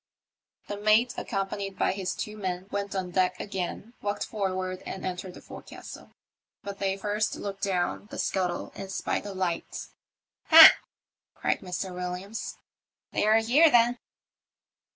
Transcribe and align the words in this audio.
The 0.67 0.77
mate, 0.77 1.13
accompanied 1.15 1.77
by 1.77 1.91
his 1.91 2.15
two 2.15 2.35
men, 2.35 2.65
went 2.71 2.95
on 2.95 3.11
deck 3.11 3.39
again, 3.39 3.93
walked 4.01 4.25
forward 4.25 4.81
and 4.83 5.05
entered 5.05 5.35
the 5.35 5.41
forecastle; 5.43 6.11
but 6.63 6.79
they 6.79 6.97
first 6.97 7.35
looked 7.35 7.61
down 7.61 8.07
the 8.09 8.17
scuttle 8.17 8.71
and 8.73 8.91
spied 8.91 9.27
a 9.27 9.33
light." 9.35 9.89
Ha!" 10.49 10.71
cried 11.35 11.59
Mr. 11.59 11.91
WilUams," 11.93 12.55
they're 13.13 13.37
here 13.41 13.69
then." 13.69 13.99